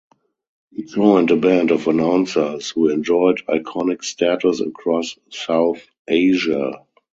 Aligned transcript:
He 0.71 0.83
joined 0.85 1.29
a 1.29 1.35
band 1.35 1.69
of 1.69 1.87
announcers 1.87 2.71
who 2.71 2.89
enjoyed 2.89 3.43
iconic 3.47 4.03
status 4.03 4.59
across 4.59 5.15
South 5.29 5.87
Asia. 6.07 6.83